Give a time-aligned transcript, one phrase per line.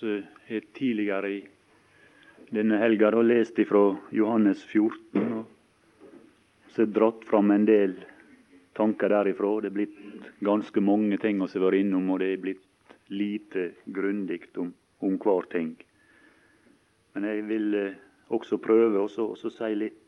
[0.00, 1.40] Vi har tidligere i
[2.50, 5.46] denne helga lest ifra Johannes 14 og
[6.70, 7.94] så dratt fram en del
[8.76, 9.60] tanker derifra.
[9.60, 12.66] Det er blitt ganske mange ting vi har vært innom, og det er blitt
[13.10, 14.72] lite grundig om,
[15.02, 15.72] om hver ting.
[17.14, 17.98] Men jeg vil eh,
[18.30, 19.98] også prøve å si litt,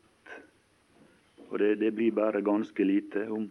[1.50, 3.48] og det, det, blir bare ganske lite, om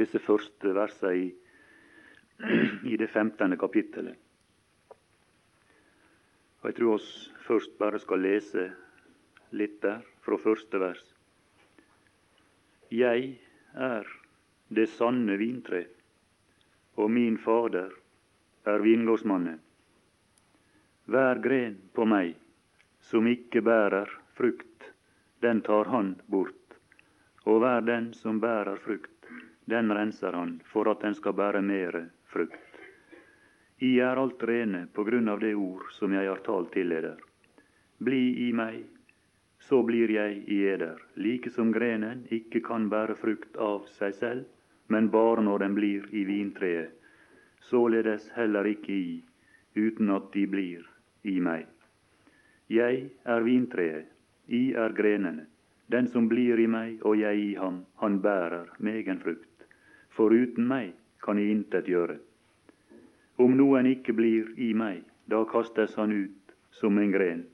[0.00, 1.28] disse første versene i,
[2.92, 4.16] i det femtende kapittelet.
[6.60, 7.10] Og Jeg tror oss
[7.46, 8.64] først bare skal lese
[9.54, 11.04] litt der, fra første vers.
[12.90, 13.38] Jeg
[13.74, 14.08] er
[14.68, 15.84] det sanne vintre,
[16.98, 17.94] og min Fader
[18.68, 19.60] er vingårdsmannen.
[21.08, 22.34] Hver gren på meg
[23.08, 24.90] som ikke bærer frukt,
[25.40, 26.76] den tar han bort,
[27.46, 29.30] og hver den som bærer frukt,
[29.70, 32.67] den renser han for at den skal bære mere frukt.
[33.80, 37.18] I er alt rene på grunn av det ord som jeg har talt til eder.
[38.02, 38.80] Bli i meg,
[39.62, 44.44] så blir jeg i eder, like som grenen ikke kan bære frukt av seg selv,
[44.90, 46.90] men bare når den blir i vintreet,
[47.70, 49.16] således heller ikke i,
[49.76, 50.82] uten at de blir
[51.22, 51.66] i meg.
[52.68, 54.10] Jeg er vintreet,
[54.48, 55.44] I er grenene.
[55.92, 59.66] Den som blir i meg og jeg i ham, han bærer megen frukt.
[60.08, 62.16] For uten meg kan jeg intet gjøre.
[63.38, 67.44] Om noen ikke blir i meg, da kastes han ut som en gren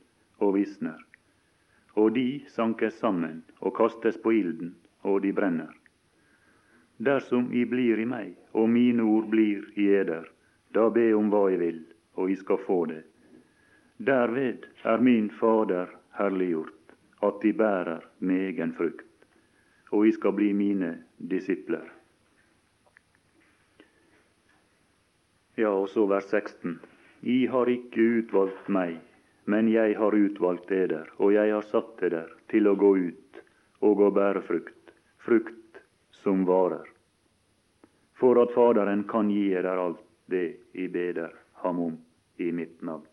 [0.40, 1.00] og visner.
[2.00, 4.74] Og de sankes sammen og kastes på ilden,
[5.04, 5.72] og de brenner.
[6.96, 10.30] Dersom I blir i meg, og mine ord blir i eder,
[10.72, 11.82] da be om hva I vil,
[12.16, 13.02] og I skal få det.
[13.98, 19.26] Derved er min Fader herliggjort, at De bærer megen frukt,
[19.92, 21.93] og I skal bli mine disipler.
[25.54, 26.80] Ja, og så vers 16.
[27.22, 28.96] I har ikke utvalgt meg,
[29.46, 33.38] men jeg har utvalgt eder, og jeg har satt eder til å gå ut
[33.84, 34.90] og å bære frukt,
[35.22, 35.80] frukt
[36.24, 36.88] som varer,
[38.18, 41.96] for at Faderen kan gi eder alt det I beder ham om
[42.42, 43.06] i mitt navn.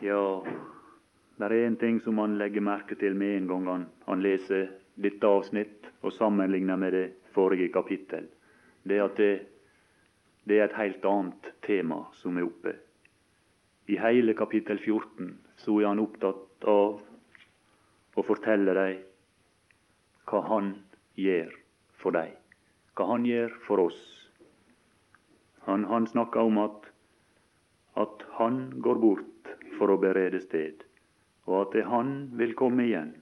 [0.00, 0.44] Ja,
[1.38, 4.68] det er én ting som han legger merke til med en gang han, han leser
[4.94, 8.28] dette avsnitt og sammenligner med det forrige kapittel.
[8.82, 9.32] Det at det
[10.48, 12.72] det er et helt annet tema som er oppe.
[13.88, 17.00] I hele kapittel 14 så er han opptatt av
[18.18, 19.02] å fortelle dem
[20.28, 20.72] hva han
[21.20, 21.52] gjør
[22.00, 22.32] for dem,
[22.96, 24.00] hva han gjør for oss.
[25.68, 26.90] Han, han snakker om at,
[28.00, 30.84] at han går bort for å berede sted,
[31.48, 33.14] og at det han vil komme igjen.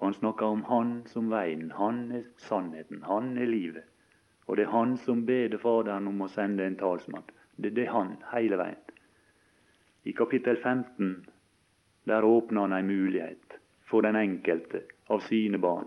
[0.00, 3.89] Og han snakker om han som veien, han er sannheten, han er livet.
[4.50, 7.26] Og det er han som beder Faderen om å sende en talsmann.
[7.54, 8.80] Det, det er han hele veien.
[10.02, 11.12] I kapittel 15
[12.10, 13.54] der åpner han en mulighet
[13.86, 15.86] for den enkelte av sine barn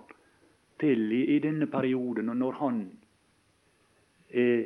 [0.80, 2.78] til i, i denne perioden, og når han
[4.30, 4.62] er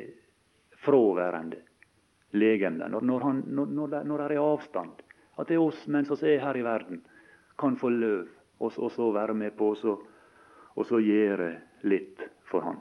[0.84, 1.58] fraværende
[2.38, 5.02] legeme, når, når, han, når, når, det, når det er avstand,
[5.38, 7.02] at det er oss mens vi er her i verden,
[7.58, 8.30] kan få løv
[8.62, 11.50] og så være med på å gjøre
[11.90, 12.78] litt for Han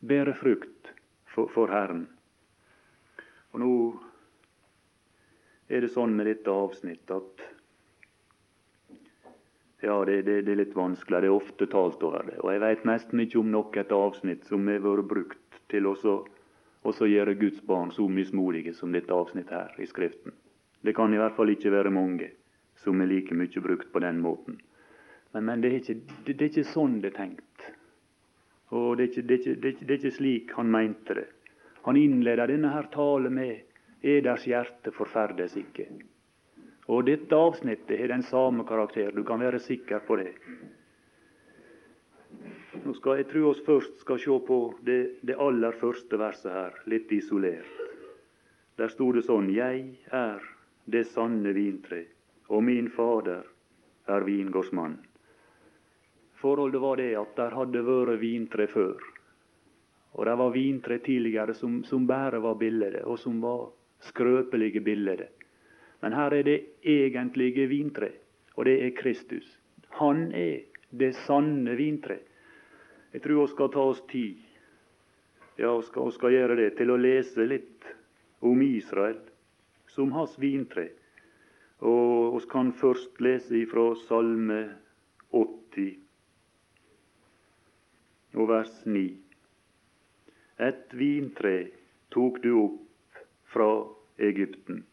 [0.00, 0.92] bære frukt
[1.34, 2.06] for, for Herren.
[3.52, 3.72] Og nå
[5.70, 7.46] er det sånn med dette avsnittet at
[9.80, 11.22] ja, det, det, det, er litt vanskelig.
[11.22, 12.36] Det er ofte talt over det.
[12.42, 17.08] Og jeg veit nesten ikke om nok et avsnitt som har vært brukt til å
[17.08, 20.34] gjøre Guds barn så mismodige som dette avsnittet her i Skriften.
[20.84, 22.32] Det kan i hvert fall ikke være mange
[22.80, 24.60] som er like mye brukt på den måten.
[25.32, 27.66] Men, men det, er ikke, det, er ikke, sånn det er tenkt.
[28.70, 30.70] Og det er, ikke, det, er ikke, det, er ikke, det er ikke, slik han
[30.70, 31.26] mente det.
[31.86, 33.60] Han innleder denne her talen med
[34.02, 35.88] 'Eders hjerte forferdes ikke'.
[36.88, 39.10] Og dette avsnittet har den samme karakter.
[39.10, 40.32] Du kan være sikker på det.
[42.84, 46.72] Nå skal Jeg tro oss først skal se på det, det aller første verset her,
[46.86, 47.76] litt isolert.
[48.78, 50.40] Der sto det sånn 'Jeg er
[50.86, 52.04] det sanne vintre,
[52.48, 53.42] og min Fader
[54.06, 55.09] er vingårdsmann'.
[56.40, 58.96] Forholdet var det at der hadde vært vintre før.
[60.16, 63.68] Og det var vintre tidligere som, som bare var billige, og som var
[64.08, 65.28] skrøpelige billige.
[66.00, 68.10] Men her er det egentlige vintre,
[68.56, 69.46] og det er Kristus.
[70.00, 72.18] Han er det sanne vintre.
[73.12, 74.38] Jeg tror vi skal ta oss tid
[75.60, 77.84] ja, vi skal, skal gjøre det, til å lese litt
[78.40, 79.18] om Israel
[79.92, 80.86] som hans vintre.
[81.84, 84.62] Og vi kan først lese ifra Salme
[85.36, 86.09] 80
[88.34, 89.04] og vers 9.
[90.60, 91.54] Et vintre
[92.14, 93.70] tok du opp fra
[94.20, 94.84] Egypten.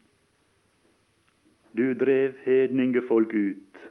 [1.72, 3.82] Du drev hedningefolk ut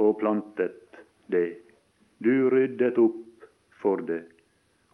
[0.00, 0.98] og plantet
[1.30, 1.60] det.
[2.18, 3.44] Du ryddet opp
[3.82, 4.22] for det,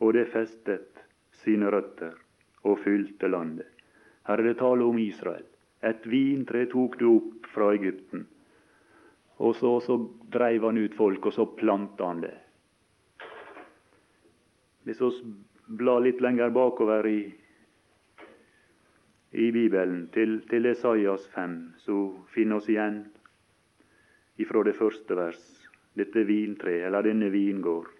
[0.02, 1.00] og det festet
[1.44, 2.18] sine røtter
[2.66, 3.68] og fylte landet.
[4.26, 5.46] Her er det tale om Israel.
[5.80, 8.26] Et vintre tok du opp fra Egypten.
[9.40, 9.96] Og så, så
[10.28, 12.36] dreiv han ut folk, og så planta han det.
[14.84, 15.34] Hvis vi
[15.80, 17.20] blar litt lenger bakover i,
[19.32, 21.96] i Bibelen, til, til Esaias 5, så
[22.34, 23.02] finner vi igjen
[24.40, 25.42] ifra det første vers
[25.98, 27.90] dette vintre, eller denne vingård.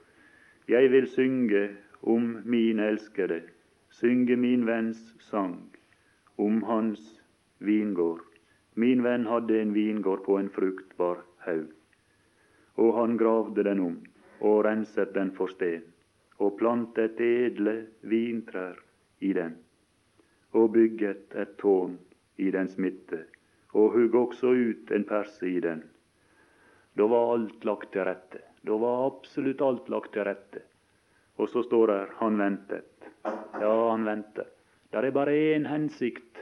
[0.70, 1.62] Jeg vil synge
[2.02, 3.42] om min elskede,
[3.90, 5.58] synge min venns sang
[6.38, 7.20] om hans
[7.58, 8.22] vingård.
[8.74, 11.68] Min venn hadde en vingård på en fruktbar haug,
[12.80, 13.98] og han gravde den om
[14.40, 15.82] og renset den for sten,
[16.40, 18.78] og plantet edle vintrær
[19.20, 19.56] i den,
[20.56, 21.98] og bygget et tårn
[22.40, 23.26] i dens midte,
[23.76, 25.82] og hugg også ut en perse i den.
[26.96, 28.40] Da var alt lagt til rette.
[28.66, 30.64] Da var absolutt alt lagt til rette.
[31.36, 33.08] Og så står det 'han ventet'.
[33.60, 34.48] Ja, han ventet.
[34.92, 36.38] Det er bare én hensikt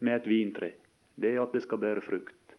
[0.00, 0.72] med et vintre.
[1.20, 2.56] Det er at det skal bære frukt.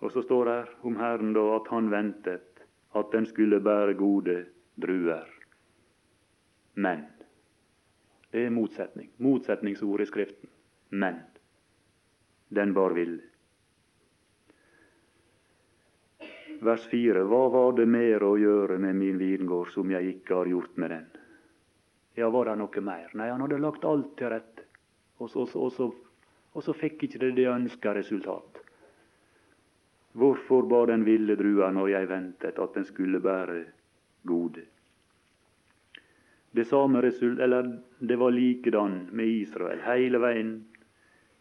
[0.00, 2.62] Og så står det om Herren da at han ventet
[2.94, 4.46] at den skulle bære gode
[4.76, 5.35] druer.
[6.76, 7.06] Men
[8.30, 9.08] det er motsetning.
[9.16, 10.50] Motsetningsord i Skriften.
[10.88, 11.22] Men
[12.48, 13.22] den bar ville.
[16.60, 17.22] Vers 4.
[17.28, 20.92] Hva var det mer å gjøre med min vingård som jeg ikke har gjort med
[20.92, 21.08] den?
[22.16, 23.10] Ja, var det noe mer?
[23.16, 24.68] Nei, han hadde lagt alt til rette.
[25.20, 25.88] Og så, og så,
[26.52, 28.60] og så fikk ikke det det ønska resultat.
[30.16, 33.62] Hvorfor bar den ville drua når jeg ventet at den skulle bære
[34.28, 34.64] gode?
[36.56, 37.66] Det samme result, eller
[37.98, 40.52] det var likedan med Israel hele veien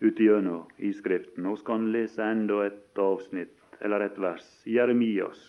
[0.04, 1.46] utigjennom i Skriften.
[1.48, 4.44] Vi kan lese enda et avsnitt eller et vers.
[4.68, 5.40] Jeremias,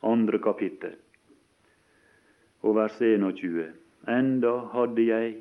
[0.00, 0.94] andre kapittel,
[2.62, 3.66] og vers 21.
[4.08, 5.34] Enda hadde jeg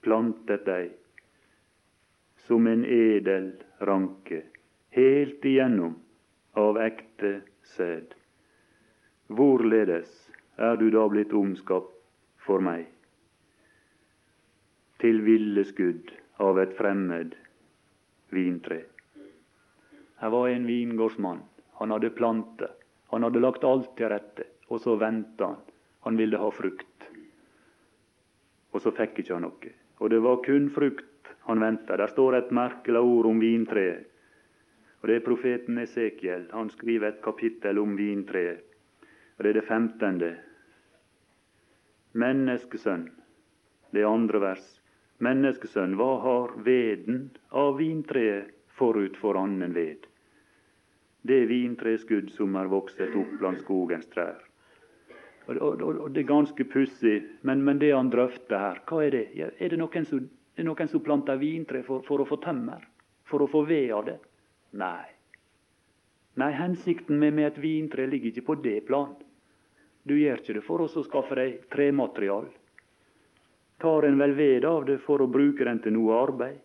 [0.00, 0.94] plantet deg
[2.46, 3.50] som en edel
[3.84, 4.46] ranke,
[4.96, 5.98] helt igjennom
[6.56, 7.34] av ekte
[7.76, 8.16] sæd.
[9.28, 10.08] Hvorledes
[10.56, 11.92] er du da blitt omskapt
[12.48, 12.88] for meg?
[15.00, 16.12] Til villeskudd
[16.44, 17.36] av et fremmed
[18.30, 18.82] vintre.
[20.20, 21.40] Her var en vingårdsmann
[21.80, 22.70] han hadde plantet,
[23.08, 25.62] han hadde lagt alt til rette, og så venta han.
[26.04, 27.06] Han ville ha frukt.
[28.72, 29.72] Og så fikk ikke han noe.
[30.00, 31.96] Og det var kun frukt han venta.
[31.96, 34.06] Der står et merkelig ord om vintreet.
[35.00, 36.50] Og Det er profeten Esekiel.
[36.52, 38.60] Han skriver et kapittel om vintreet.
[39.38, 40.30] Og Det er det femtende.
[42.12, 43.08] Menneskesønn,
[43.92, 44.79] det andre vers.
[45.20, 50.10] Menneskesønn, hva har veden av vintreet forut for annen ved?
[51.22, 54.38] det vintreskudd som er vokset opp blant skogens trær.
[55.46, 59.16] Og, og, og Det er ganske pussig, men, men, det han drøfter her, hva er
[59.16, 59.24] det?
[59.58, 60.22] Er det noen som,
[60.56, 62.86] er noen som planter vintre for, for, å få tømmer?
[63.28, 64.18] For å få ved av det?
[64.80, 65.08] Nei.
[66.40, 69.12] Nei, hensikten med, med et vintre ligger ikke på det plan.
[70.06, 72.46] Du gjør ikke det for å skaffe deg trematerial.
[73.80, 76.58] Tar en vel ved av det for å bruke den til noe arbeid?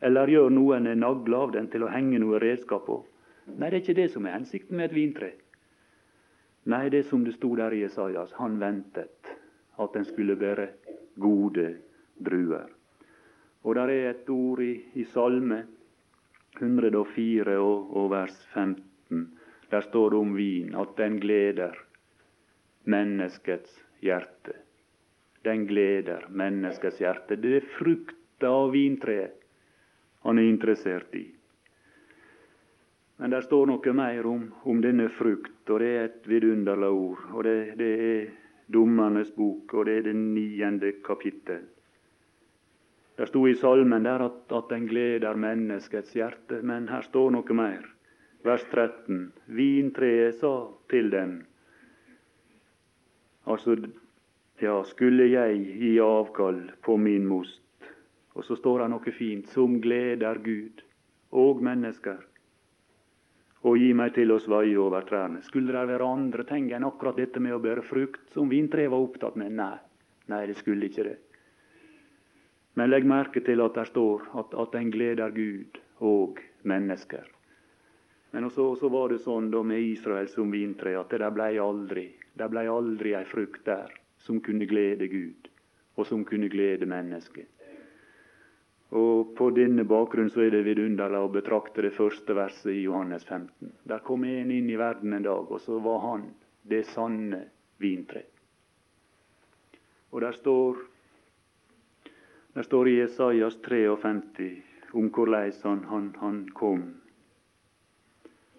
[0.00, 3.00] Eller gjør noen en nagle av den til å henge noe redskap på?
[3.50, 5.30] Nei, det er ikke det som er hensikten med et vintre.
[6.70, 8.32] Nei, det som det sto der i Jesajas.
[8.38, 9.32] Han ventet
[9.80, 10.68] at den skulle bære
[11.20, 11.66] gode
[12.20, 12.70] druer.
[13.64, 15.64] Og der er et ord i, i Salme
[16.60, 19.26] 104 og, og vers 15.
[19.70, 21.76] Der står det om vin, at den gleder
[22.90, 24.56] menneskets hjerte.
[25.44, 27.36] Den gleder menneskets hjerte.
[27.40, 29.40] Det er frukta av vintreet
[30.20, 31.24] han er interessert i.
[33.20, 37.26] Men der står noe mer om, om, denne frukt, og det er et vidunderlig ord.
[37.34, 38.30] og det, det, er
[38.70, 41.64] Dommernes bok, og det er det niende kapittel.
[43.16, 47.56] Det sto i salmen der at, at den gleder menneskets hjerte, men her står noe
[47.56, 47.82] mer.
[48.44, 49.32] Vers 13.
[49.52, 50.54] Vintreet sa
[50.88, 51.40] til dem
[53.50, 53.74] Altså,
[54.62, 57.62] ja, skulle jeg gi avkall på min most?
[58.36, 59.48] Og så står det noe fint.
[59.52, 60.82] Som gleder Gud
[61.30, 62.20] og mennesker
[63.60, 65.42] og gi meg til å svaie over trærne.
[65.44, 69.04] Skulle det være andre ting enn akkurat dette med å bære frukt som vintreet var
[69.04, 69.52] opptatt med?
[69.52, 69.76] Nei,
[70.32, 71.18] nei, det skulle ikke det.
[72.80, 77.26] Men legg merke til at det står at, at en gleder Gud og mennesker.
[78.32, 82.08] Men også, også var det sånn da med Israel som vintre at det blei aldri
[82.40, 83.90] det blei aldri ei frukt der
[84.20, 85.48] som kunne glede Gud,
[85.96, 87.48] og som kunne glede mennesket.
[88.90, 93.24] Og På denne bakgrunn så er det vidunderlig å betrakte det første verset i Johannes
[93.24, 93.70] 15.
[93.86, 96.24] Der kom en inn i verden en dag, og så var han
[96.66, 97.44] det sanne
[97.78, 98.24] vintre.
[100.10, 100.82] Og der står,
[102.54, 104.50] der står i Jesajas 53
[104.92, 106.82] om hvordan han, han, kom.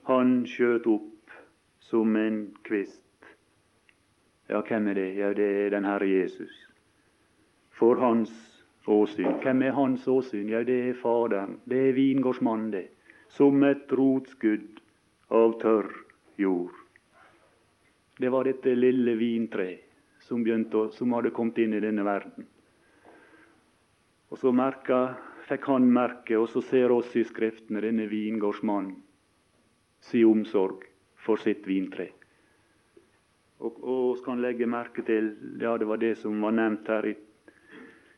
[0.08, 1.36] Han skjøt opp
[1.84, 3.04] som en kvist.
[4.52, 5.10] Ja, hvem er det?
[5.16, 6.52] Ja, det er den Herre Jesus.
[7.72, 8.32] For hans
[8.88, 9.40] åsyn.
[9.40, 10.50] Hvem er hans åsyn?
[10.52, 11.62] Ja, det er Faderen.
[11.66, 12.88] Det er vingårdsmannen, det.
[13.32, 14.82] Som et rotskudd
[15.32, 15.88] av tørr
[16.36, 16.76] jord.
[18.20, 19.88] Det var dette lille vintreet
[20.22, 20.44] som,
[20.92, 22.46] som hadde kommet inn i denne verden.
[24.32, 25.16] Og så merka,
[25.48, 29.00] fikk han merke, og så ser oss i Skriftene denne vingårdsmannen
[30.02, 30.86] si omsorg
[31.22, 32.10] for sitt vintre.
[33.62, 37.16] Og, og kan legge merke til, ja, det var det som var nevnt her i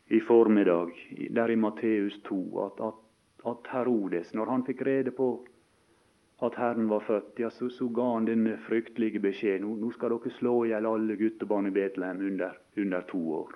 [0.08, 0.92] i formiddag,
[1.30, 2.94] der i Matteus 2, at, at,
[3.48, 5.30] at, Herodes, når han fikk rede på
[6.44, 9.64] at Herren var født, ja, så, så ga han denne fryktelige beskjed.
[9.64, 13.56] Nå, nå skal dere slå i hjel alle guttebarn i Betlehem under, under to år.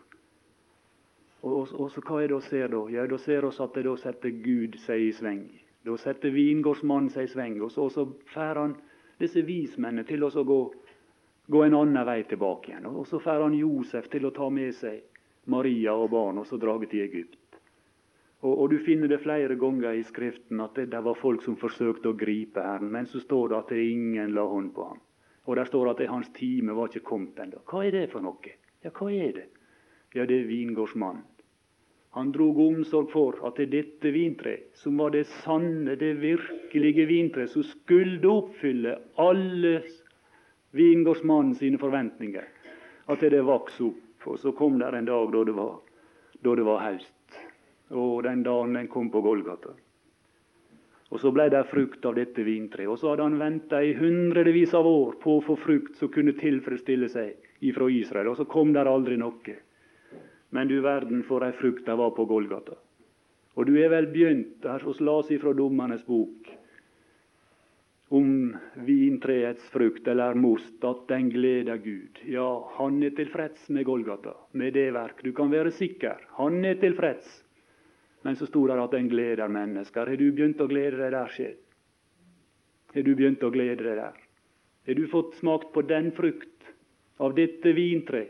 [1.42, 2.84] Og, og, og, så Hva er det vi ser da?
[2.96, 5.44] Ja, Da ser vi at det da setter Gud seg i sving.
[5.86, 7.60] Da setter vingårdsmannen seg i sving.
[7.62, 8.78] Og så, så får han
[9.20, 10.62] disse vismennene til oss å gå,
[11.48, 12.88] gå en annen vei tilbake igjen.
[12.92, 15.04] Og så får han Josef til å ta med seg
[15.48, 17.60] Maria og barn, og så draget til Egypt.
[18.44, 21.58] Og, og, Du finner det flere ganger i Skriften at det, det var folk som
[21.58, 25.00] forsøkte å gripe Herren, men så står det at det ingen la hånd på ham.
[25.48, 27.64] Og der står at det, hans time var ikke kommet ennå.
[27.66, 28.54] Hva er det for noe?
[28.84, 29.48] Ja, hva er det?
[30.14, 31.26] Ja, det er vingårdsmannen.
[32.18, 37.52] Han drog omsorg for at det dette vintreet, som var det sanne, det virkelige vintreet,
[37.54, 39.74] som skulle oppfylle alle
[40.78, 42.46] vingårdsmannen sine forventninger,
[43.08, 45.76] at det vokste opp og så kom det en dag da det var,
[46.44, 47.38] da det var høst.
[47.96, 49.72] Og den dagen den kom på Golgata.
[51.08, 52.90] Og så ble det frukt av dette vintreet.
[52.92, 56.36] Og så hadde han venta i hundrevis av år på å få frukt som kunne
[56.36, 58.34] tilfredsstille seg ifra Israel.
[58.34, 59.56] Og så kom der aldri noe.
[60.52, 62.76] Men du verden for ei frukt det var på Golgata.
[63.56, 66.52] Og du er vel begynt her hos las ifra Dommernes bok
[68.10, 72.20] om vintreets frukt eller most, at den gleder Gud.
[72.26, 75.24] Ja, han er tilfreds med Golgata, med det verk.
[75.24, 76.24] Du kan være sikker.
[76.40, 77.28] Han er tilfreds.
[78.24, 80.08] Men så sto det at den gleder mennesker.
[80.08, 81.60] Har du begynt å glede deg der, sjel?
[82.96, 84.24] Har du begynt å glede deg der?
[84.88, 86.72] Har du fått smakt på den frukt
[87.20, 88.26] av dette vintre?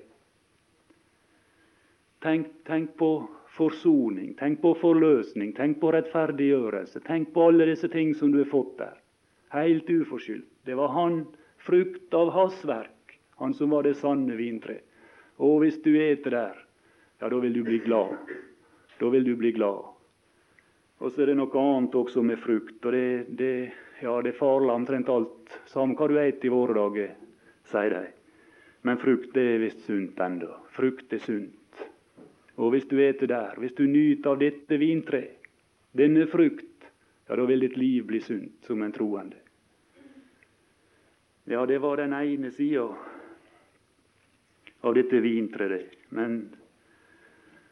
[2.25, 3.11] Tenk, tenk, på
[3.53, 7.05] forsoning, tenk på forløsning, tenk på rettferdiggjørelse.
[7.05, 8.97] Tenk på alle disse ting som du har fått der
[9.53, 10.49] helt uforskyldt.
[10.65, 11.25] Det var han,
[11.57, 14.79] frukt av hans verk, han som var det sanne vintre.
[15.37, 16.59] Og hvis du eter der,
[17.19, 18.17] ja, da vil du bli glad.
[18.99, 19.93] Da vil du bli glad.
[20.97, 22.79] Og så er det noe annet også med frukt.
[22.85, 25.57] og det, det, ja, det er farlig omtrent alt.
[25.69, 27.13] Samme hva du eter i våre dager,
[27.69, 28.05] sier de.
[28.87, 30.49] Men frukt er visst sunt ennå.
[30.73, 31.83] Frukt er sunt.
[32.57, 35.35] Og hvis du eter der, hvis du nyter av dette vintreet,
[35.97, 36.66] denne frukt,
[37.27, 39.37] ja, da vil ditt liv bli sunt som en troende.
[41.43, 42.87] Ja, det var den ene sida
[44.81, 45.93] av dette vintreet.
[46.09, 46.49] Men,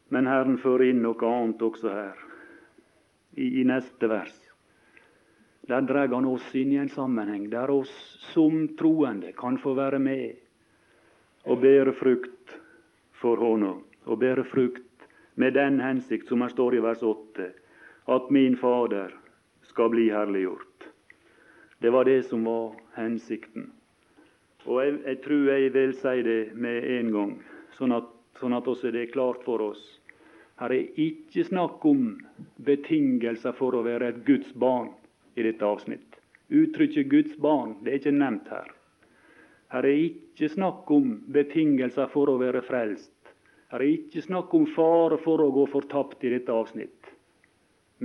[0.08, 2.20] men Herren fører inn noe annet også her,
[3.36, 4.36] i, i neste vers.
[5.68, 7.92] Der drar han oss inn i en sammenheng der oss
[8.34, 10.36] som troende kan få være med
[11.46, 12.56] og bære frukt
[13.18, 13.74] for Håna.
[14.06, 17.48] Og bære frukt med den hensikt som her står i vers 8,
[18.14, 19.16] at min Fader
[19.76, 20.88] skal bli herliggjort.
[21.80, 23.72] Det var det som var hensikten.
[24.64, 27.34] Og jeg, jeg tror jeg vil si det med en gang,
[27.76, 28.08] sånn at,
[28.40, 29.82] sånn at også det er klart for oss.
[30.62, 32.06] Her er ikke snakk om
[32.64, 34.94] betingelser for å være et Guds barn
[35.36, 36.16] i dette avsnitt.
[36.48, 38.72] Uttrykket 'Guds barn' det er ikke nevnt her.
[39.76, 43.12] Her er ikke snakk om betingelser for å være frelst.
[43.74, 47.05] Her er ikke snakk om fare for å gå fortapt i dette avsnitt.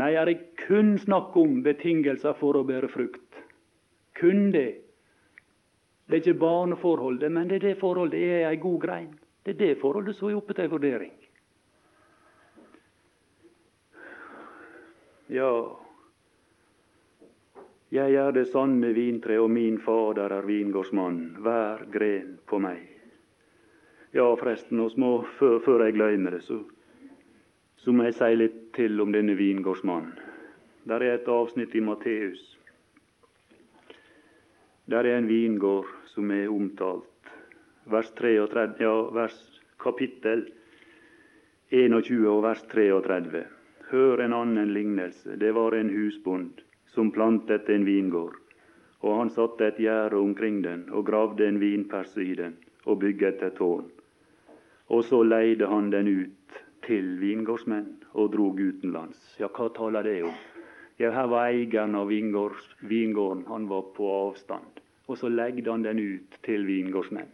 [0.01, 3.41] Nei, er det kun snakk om betingelser for å bære frukt.
[4.17, 4.71] Kun det.
[6.07, 9.11] Det er ikke barneforholdet, men det er det forholdet det er ei god grein.
[9.45, 11.13] Det er det forholdet som er oppe til vurdering.
[15.31, 15.53] Ja,
[17.95, 22.83] jeg er det sanne vintre, og min Fader er vingårdsmann, hver gren på meg.
[24.17, 26.65] Ja, forresten, må, før, før jeg glemmer det, så
[27.81, 30.15] så må jeg si litt til om denne vingårdsmannen.
[30.89, 32.41] Der er et avsnitt i Matteus.
[34.89, 37.33] Der er en vingård som er omtalt.
[37.93, 39.37] Vers 33, ja, vers
[39.83, 40.47] kapittel
[41.71, 43.45] 21 og vers 33.
[43.91, 45.37] hør en annen lignelse.
[45.37, 48.39] Det var en husbond som plantet en vingård.
[49.05, 52.57] Og han satte et gjerde omkring den og gravde en vinperse i den
[52.87, 53.91] og bygget et tårn.
[54.89, 56.41] Og så leide han den ut
[56.91, 59.19] til vingårdsmenn og drog utenlands.
[59.39, 60.35] Ja, hva taler det om?
[60.99, 64.83] Ja, her var eieren av vingården, han var på avstand.
[65.07, 67.31] Og så legde han den ut til vingårdsmenn.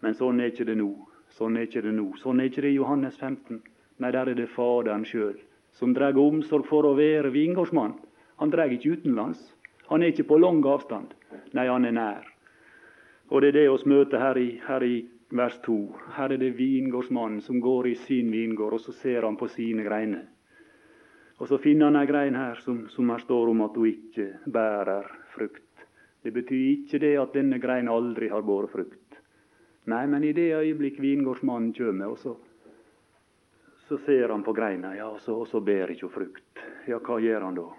[0.00, 0.90] Men sånn er ikke det nå.
[1.36, 2.08] Sånn er ikke det nå.
[2.18, 3.60] Sånn er ikke det i Johannes 15.
[4.00, 5.38] Nei, der er det Faderen sjøl
[5.76, 7.94] som drar omsorg for å være vingårdsmann.
[8.40, 9.40] Han drar ikke utenlands.
[9.92, 11.12] Han er ikke på lang avstand.
[11.54, 12.26] Nei, han er nær.
[13.30, 14.96] Og det er det vi møter her i, her i
[15.30, 15.76] vers 2.
[16.16, 19.84] Her er det vingårdsmannen som går i sin vingård, og så ser han på sine
[19.86, 20.26] greiner.
[21.40, 24.26] Og så finner han ei grein her som, som her står om at hun ikke
[24.44, 25.86] bærer frukt.
[26.20, 29.20] Det betyr ikke det at denne grein aldri har båret frukt.
[29.88, 32.34] Nei, men i det øyeblikk vingårdsmannen kommer, og så,
[33.88, 36.66] så ser han på greina, ja, og så, og så ber ikke hun frukt.
[36.90, 37.70] Ja, hva gjør han da?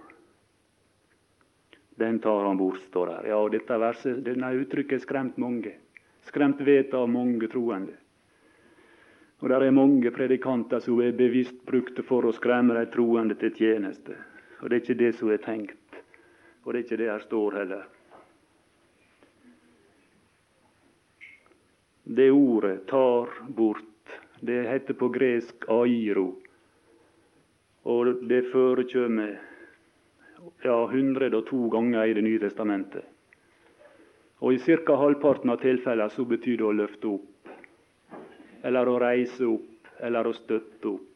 [2.01, 3.29] Den tar han bort, står der.
[3.29, 5.75] Ja, og dette verset, denne uttrykket har skremt mange.
[6.27, 7.97] Skremt vete av mange troende.
[9.41, 13.55] Og det er mange predikanter som er bevisst brukte for å skremme de troende til
[13.57, 14.13] tjeneste.
[14.61, 15.97] Og det er ikke det som er tenkt.
[16.63, 17.87] Og det er ikke det her står heller.
[22.03, 23.87] Det ordet tar bort.
[24.41, 26.27] Det heter på gresk airo.
[27.89, 29.39] Og det forekommer
[30.61, 33.10] ja, 102 ganger i Det nye testamentet.
[34.41, 34.95] Og I ca.
[34.97, 37.49] halvparten av tilfellene så betyr det å løfte opp,
[38.65, 41.07] eller å reise opp, eller å støtte opp.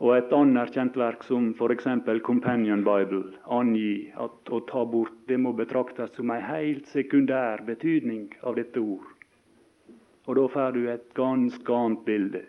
[0.00, 1.86] Og Et anerkjent verk som f.eks.
[2.24, 8.30] Companion Bible angir at å ta bort det må betraktes som en helt sekundær betydning
[8.42, 9.04] av dette ord.
[10.26, 12.42] Og Da får du et ganske annet bilde.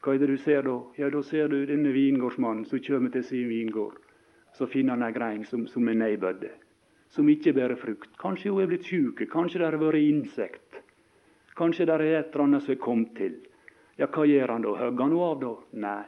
[0.00, 0.78] Hva er det du ser da?
[0.96, 3.98] Ja, Da ser du denne vingårdsmannen som kommer til sin vingård
[4.54, 6.46] så finner han ei grein som, som er nedbødd,
[7.14, 8.10] som ikke bærer frukt.
[8.18, 10.80] Kanskje hun er blitt sjuk, kanskje det har vært insekt.
[11.54, 13.38] Kanskje det er et eller annet som er kommet til.
[13.98, 14.74] Ja, hva gjør han da?
[14.80, 15.52] Hogger han henne av da?
[15.84, 16.02] Nei.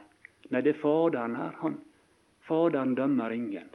[0.51, 1.55] Nei, det er Faderen her.
[1.61, 1.79] Han.
[2.47, 3.71] Faderen dømmer ingen.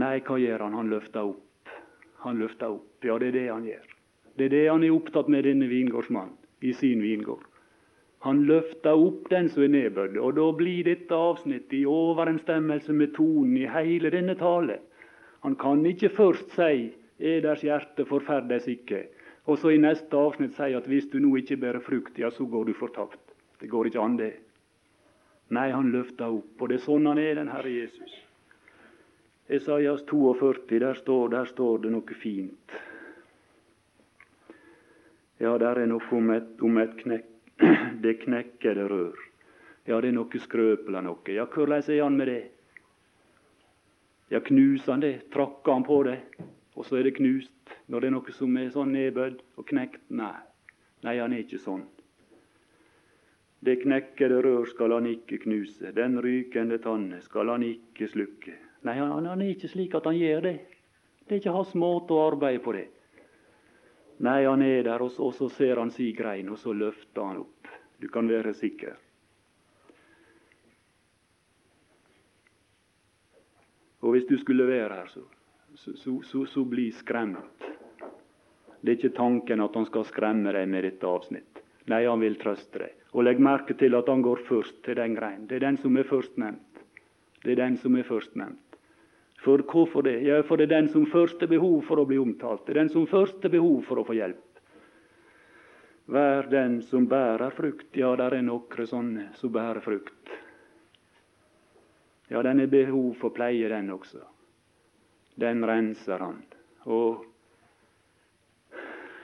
[0.00, 0.76] Nei, hva gjør han?
[0.80, 1.76] Han løfter opp.
[2.24, 3.04] Han løfter opp.
[3.04, 3.86] Ja, det er det han gjør.
[4.36, 7.44] Det er det han er opptatt med, denne vingårdsmannen, i sin vingård.
[8.24, 13.14] Han løfter opp den som er nedbødd, og da blir dette avsnittet i overensstemmelse med
[13.16, 14.76] tonen i hele denne tale.
[15.40, 19.06] Han kan ikke først si 'eders hjerte forferdes ikke',
[19.46, 22.44] og så i neste avsnitt si at hvis du nå ikke bærer frukt, ja, så
[22.44, 23.34] går du fortapt.
[23.60, 24.32] Det går ikke an, det.
[25.50, 28.12] Nei, han løfter opp, og det er sånn han er, den Herre Jesus.
[29.48, 32.76] Esaias 42, der står, der står det noe fint.
[35.40, 37.26] Ja, der er noe om et, om et knekk
[38.04, 39.18] det knekker det rør.
[39.88, 41.34] Ja, det er noe skrøpelig noe.
[41.34, 42.42] Ja, hvordan er han med det?
[44.30, 45.30] Ja, knuser han det?
[45.34, 46.20] Trakker han på det?
[46.78, 47.72] Og så er det knust?
[47.90, 50.04] Når det er noe som er sånn nedbødd og knekt?
[50.14, 50.36] Nei.
[51.02, 51.82] Nei, han er ikke sånn.
[53.60, 58.54] Det knekkede rør skal han ikke knuse, den rykende tanne skal han ikke slukke.
[58.86, 60.54] Nei, han, han er ikke slik at han gjør det.
[61.26, 62.86] Det er ikke hans måte å arbeide på det.
[64.24, 67.26] Nei, han er der, og så, og så ser han si grein, og så løfter
[67.26, 67.68] han opp.
[68.00, 68.94] Du kan være sikker.
[74.00, 75.24] Og hvis du skulle være her, så,
[75.76, 77.66] så, så, så bli skremt.
[78.80, 81.60] Det er ikke tanken at han skal skremme deg med dette avsnitt.
[81.90, 82.96] Nei, han vil trøste deg.
[83.12, 85.46] Og legg merke til at han går først til den grein.
[85.48, 86.84] Det er den som er førstnevnt.
[87.44, 88.76] Det er den som er førstnevnt.
[89.40, 90.18] For hvorfor det?
[90.24, 92.66] Ja, for det er den som første behov for å bli omtalt.
[92.66, 94.46] Det er den som første behov for å få hjelp.
[96.10, 97.88] Vær den som bærer frukt.
[97.96, 100.32] Ja, der er noen sånne som bærer frukt.
[102.30, 104.22] Ja, den er behov for pleie, den også.
[105.40, 106.42] Den renser han.
[106.86, 107.24] Og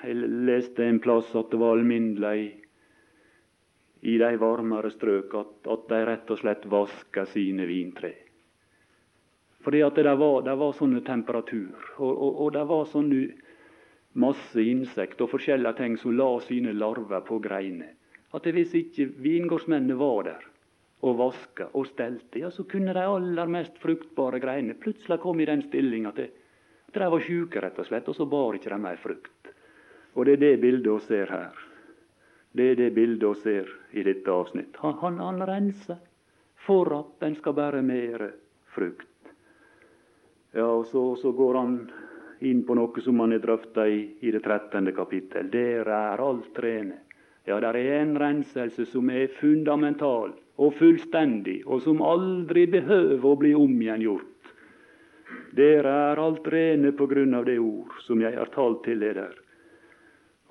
[0.03, 0.17] jeg
[0.47, 2.41] leste en plass at det var alminnelig
[4.03, 8.13] i, de varmere strøk at, at de rett og slett vaska sine vintre.
[9.63, 13.23] Fordi at det var, det var sånne temperatur, og, og, og det var sånne
[14.19, 17.95] masse insekt og forskjellige ting som la sine larver på greiner.
[18.35, 20.47] At hvis ikke vingårdsmennene var der
[21.05, 25.49] og vaska og stelte, ja, så kunne de aller mest fruktbare greinene plutselig komme i
[25.49, 26.29] den stilling at de,
[26.97, 29.51] var sjuke, rett og slett, og så bar ikke de mer frukt.
[30.17, 31.59] Og det er det bildet vi ser her.
[32.57, 34.79] Det er det bildet vi ser i dette avsnitt.
[34.81, 36.01] Han, han, han renser
[36.65, 38.31] for at den skal bære mer
[38.73, 39.13] frukt.
[40.57, 41.75] Ja, og så, så, går han
[42.49, 44.89] inn på noe som han har drøfta i, i, det 13.
[44.97, 45.51] kapittel.
[45.53, 47.03] Der er alt rene.
[47.47, 53.39] Ja, der er en renselse som er fundamental og fullstendig, og som aldri behøver å
[53.41, 54.53] bli omgjengjort.
[55.57, 59.31] Dere er alt rene på grunn av det ord som jeg har talt til dere.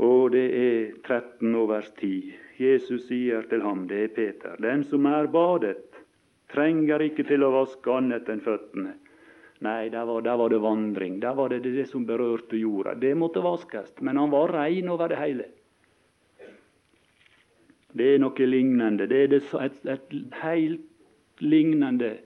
[0.02, 2.34] Og det er 13 og vers 10.
[2.60, 5.84] Jesus sier til ham, det er Peter, den som er badet,
[6.52, 8.96] trenger ikke til å vaske annet enn føttene.
[9.66, 11.20] Nei, der var, der var det vandring.
[11.24, 12.94] Der var det det som berørte jorda.
[13.00, 15.48] Det måtte vaskes, men han var rein over det hele.
[17.96, 19.08] Det er noe lignende.
[19.08, 22.18] Det er et, et helt lignende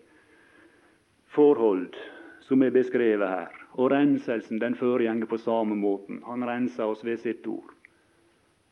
[1.30, 1.98] forhold
[2.46, 3.60] som er beskrevet her.
[3.78, 6.24] Og renselsen den foregår på samme måten.
[6.26, 7.76] Han renser oss ved sitt ord.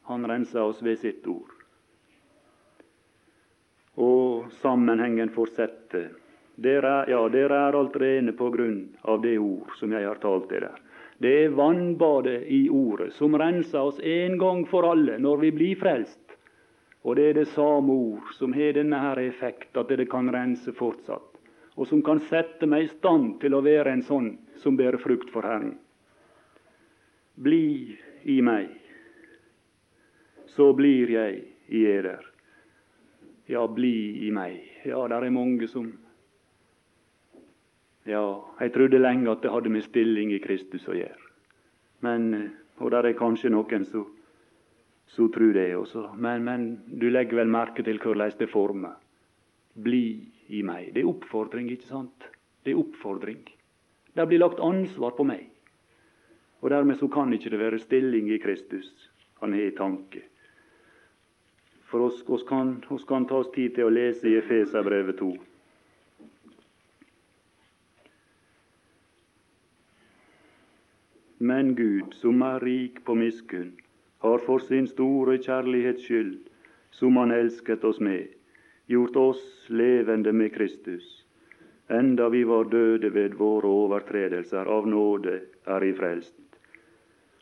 [0.09, 1.53] Han renser oss ved sitt ord.
[3.97, 6.09] Og sammenhengen fortsetter.
[6.57, 10.49] Dere, ja, dere er alt rene på grunn av det ord som jeg har talt
[10.49, 10.71] dere.
[11.21, 15.77] Det er vannbadet i ordet som renser oss en gang for alle når vi blir
[15.77, 16.26] frelst.
[17.07, 20.73] Og det er det samme ord som har denne her effekt, at det kan rense
[20.75, 21.37] fortsatt.
[21.79, 25.31] Og som kan sette meg i stand til å være en sånn som bærer frukt
[25.31, 25.77] for Herren.
[27.39, 27.95] Bli
[28.27, 28.73] i meg,
[30.51, 32.25] så blir jeg i eder.
[33.47, 34.59] Ja, bli i meg.
[34.83, 35.93] Ja, det er mange som
[38.07, 38.23] Ja,
[38.59, 41.23] jeg trodde lenge at det hadde med stilling i Kristus å gjøre.
[42.03, 44.05] Men, Og det er kanskje noen som
[45.07, 46.09] så tror det også.
[46.15, 48.97] Men, men du legger vel merke til hvordan det former.
[49.73, 50.07] Bli
[50.49, 50.93] i meg.
[50.93, 52.27] Det er oppfordring, ikke sant?
[52.63, 53.43] Det er oppfordring.
[54.13, 55.47] Det blir lagt ansvar på meg.
[56.61, 58.89] Og Dermed så kan ikke det være stilling i Kristus
[59.39, 60.23] han har tanke.
[61.87, 65.29] For oss, oss, kan, oss kan ta oss tid til å lese i Efeserbrevet 2.
[71.47, 73.75] Men Gud, som er rik på miskunn,
[74.17, 76.37] har for sin store kjærlighets skyld,
[76.91, 78.27] som Han elsket oss med,
[78.87, 81.25] gjort oss levende med Kristus.
[81.89, 86.35] Enda vi var døde ved våre overtredelser, av nåde er I frelst.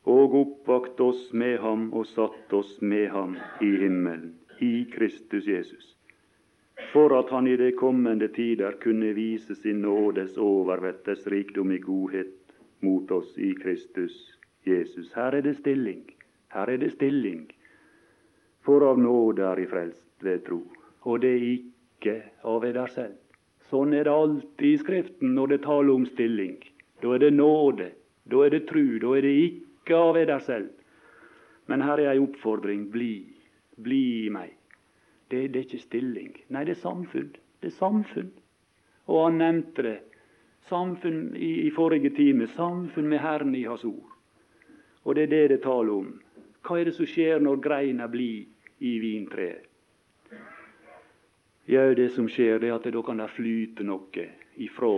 [0.05, 5.95] Og oppvakt oss med ham og satt oss med ham i himmelen, i Kristus Jesus,
[6.93, 12.35] for at han i de kommende tider kunne vise sin nådes overvettes rikdom i godhet
[12.81, 15.13] mot oss i Kristus Jesus.
[15.13, 16.14] Her er det stilling.
[16.55, 17.45] Her er det stilling.
[18.63, 20.61] For av nåde er I frelst ved tro,
[21.03, 22.15] og det er ikke
[22.47, 23.19] av eder selv.
[23.69, 26.57] Sånn er det alltid i Skriften når det taler om stilling.
[27.03, 27.91] Da er det nåde,
[28.31, 30.71] da er det tru, da er det ikke av eder selv.
[31.67, 33.13] Men her er ei oppfordring bli,
[33.81, 34.53] bli i meg.
[35.27, 36.33] Det, det, er ikke stilling.
[36.53, 37.31] Nei, det er samfunn.
[37.61, 38.29] Det er samfunn.
[39.09, 39.97] Og han nevnte det.
[40.69, 42.47] Samfunn i, i forrige time.
[42.53, 44.13] Samfunn med Herren i Hans ord.
[45.03, 46.13] Og det er det det taler om.
[46.65, 48.47] Hva er det som skjer når greina blir
[48.81, 49.71] i vintreet?
[51.69, 54.25] Ja, det som skjer, det er at da kan det flyte noe
[54.61, 54.89] ifra,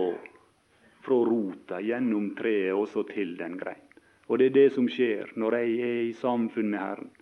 [1.04, 3.84] fra rota gjennom treet og så til den grein.
[4.28, 7.12] Og det er det som skjer når jeg er i samfunn med Herren,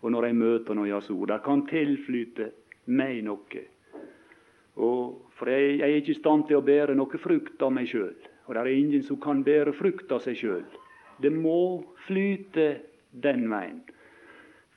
[0.00, 1.28] og når jeg møter noe Hans ord.
[1.28, 2.50] Det kan tilflyte
[2.86, 3.66] meg noe.
[4.80, 7.88] Og for jeg, jeg, er ikke i stand til å bære noe frukt av meg
[7.92, 8.16] sjøl.
[8.48, 10.64] Og det er ingen som kan bære frukt av seg sjøl.
[11.20, 12.68] Det må flyte
[13.14, 13.80] den veien.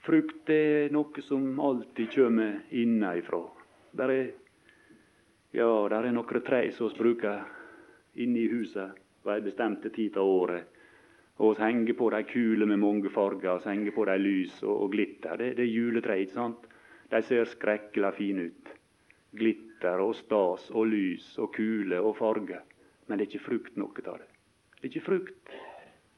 [0.06, 3.42] Frukt er noe som alltid kommer innenfra.
[3.98, 4.30] Der er,
[5.52, 7.44] ja, der er noen tre som vi bruker
[8.16, 10.74] inne i huset på ei bestemte tid av året.
[11.38, 14.74] Og vi henger på de kuler med mange farger, vi henger på de lys og,
[14.86, 15.38] og glitter.
[15.38, 16.66] Det, det er juletre, ikke sant?
[17.12, 18.74] De ser skrekkelig fine ut.
[19.38, 22.64] Glitter og stas og lys og kuler og farger.
[23.08, 24.30] Men det er ikke frukt noe av det.
[24.78, 25.58] Det er ikke frukt.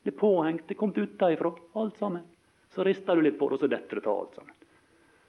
[0.03, 0.67] Det er påhengt.
[0.67, 2.25] Det er kommet utenfra, alt sammen.
[2.69, 4.55] Så rister du litt på det, og så detter det av alt sammen.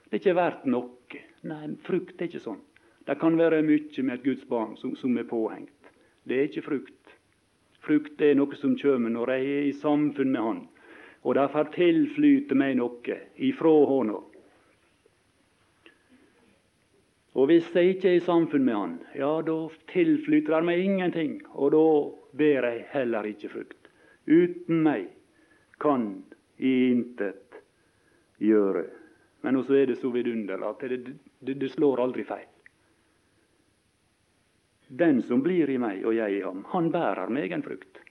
[0.05, 1.21] Det er ikke verdt noe.
[1.47, 2.61] Nei, frukt er ikke sånn.
[3.07, 5.91] Det kan være mye med et Guds barn som, som er påhengt.
[6.23, 7.15] Det er ikke frukt.
[7.81, 10.59] Frukt er noe som kommer når jeg er i samfunn med Han.
[11.25, 14.21] Og derfor tilflyter meg noe ifra Hånda.
[17.31, 19.57] Og hvis jeg ikke er i samfunn med Han, ja, da
[19.89, 21.37] tilflyter det meg ingenting.
[21.55, 21.85] Og da
[22.37, 23.80] ber jeg heller ikke frukt.
[24.25, 25.07] Uten meg
[25.81, 26.23] kan
[26.61, 27.61] i intet
[28.37, 28.85] gjøre.
[29.41, 30.99] Men også er det så vidunderlig at det,
[31.39, 32.47] det, det, slår aldri feil.
[34.87, 38.01] Den som blir i meg og jeg i ham, han bærer med egen frukt.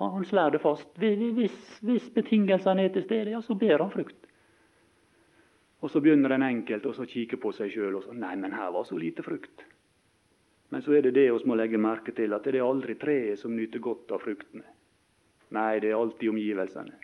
[0.00, 0.88] Han, slår det fast.
[0.98, 4.26] Hvis, hvis betingelsene er til stede, ja, så ber han frukt.
[5.80, 8.72] Og så begynner den enkelt å kikke på seg sjøl og så Nei, men her
[8.74, 9.62] var så lite frukt.
[10.72, 13.38] Men så er det det vi må legge merke til, at det er aldri treet
[13.38, 14.64] som nyter godt av fruktene.
[15.54, 16.96] Nei, det er alltid omgivelsene.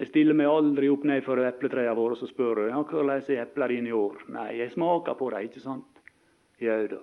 [0.00, 3.74] Jeg stiller meg aldri opp ned for epletrærne våre og spør ja, hvordan er eplene
[3.74, 4.24] dine i år.
[4.34, 6.02] Nei, jeg smaker på dem, ikke sant?
[6.62, 7.00] Jau da.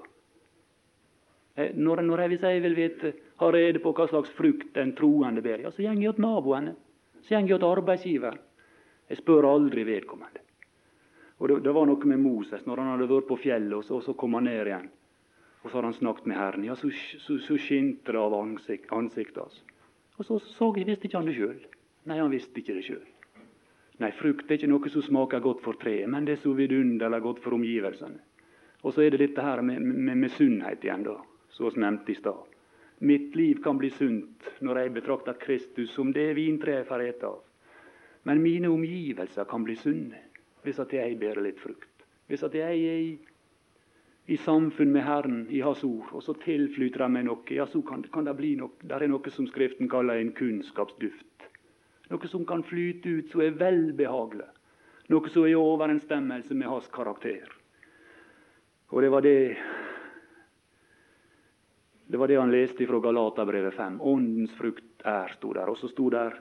[1.76, 5.44] Når, når jeg, hvis jeg vil vite, ha rede på hva slags frukt den troende
[5.44, 6.76] ber, ja, så går jeg til naboene.
[7.22, 8.46] Så går jeg til arbeidsgiveren.
[9.10, 10.44] Jeg spør aldri vedkommende.
[11.40, 14.00] Og det, det, var noe med Moses når han hadde vært på fjellet, og så,
[14.00, 14.90] og så kom han ned igjen.
[15.64, 16.66] Og så hadde han snakket med Herren.
[16.68, 16.92] Ja, så,
[17.24, 19.62] så, så skinte det av ansikt, ansiktet hans.
[20.20, 21.60] Og så så jeg, visste ikke han det sjøl.
[22.10, 23.06] Nei, han visste ikke det sjøl.
[24.00, 27.22] Nei, frukt er ikke noe som smaker godt for treet, men det er så vidunderlig
[27.24, 28.20] godt for omgivelsene.
[28.84, 31.18] Og så er det dette her med, med, sunnhet igjen, da,
[31.52, 32.46] som vi nevnte i stad.
[33.04, 37.42] Mitt liv kan bli sunt når jeg betrakter Kristus som det vintreet får ete av.
[38.28, 40.20] Men mine omgivelser kan bli sunne
[40.64, 41.88] hvis at jeg bærer litt frukt.
[42.28, 43.14] Hvis at jeg er i,
[44.30, 47.82] i samfunn med Herren, i Hans ord, og så tilflyter det meg noe, ja, så
[47.82, 51.48] kan, kan det bli noe Der er noe som Skriften kaller en kunnskapsduft.
[52.12, 54.46] Noe som kan flyte ut som er velbehagelig.
[55.10, 57.50] Noe som er i overensstemmelse med hans karakter.
[58.94, 59.40] Og det var det
[62.10, 64.00] det var det han leste fra Galaterbrevet 5.
[64.02, 65.70] Åndens frukt er, sto der.
[65.70, 66.38] Og så sto der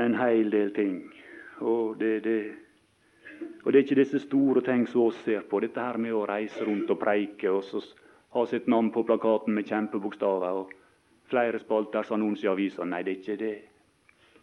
[0.00, 0.98] en hel del ting.
[1.60, 2.38] Og det, det,
[3.62, 5.60] og det er ikke disse store ting som oss ser på.
[5.62, 7.82] Dette her med å reise rundt og preike og så
[8.32, 10.72] ha sitt navn på plakaten med kjempebokstaver og
[11.30, 12.86] flere spalters annonser i avisa.
[12.88, 13.54] Nei, det er ikke det.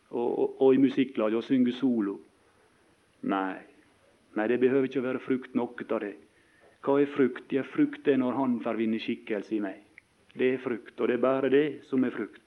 [0.10, 2.20] Og, og, og i musikklaget å synge solo.
[3.30, 3.58] Nei.
[4.38, 6.16] Nei, det behøver ikke å være frukt noe av det.
[6.86, 7.52] Hva er frukt?
[7.52, 9.82] Ja, frukt er når Han får vinne skikkelse i meg.
[10.38, 12.46] Det er frukt, og det er bare det som er frukt.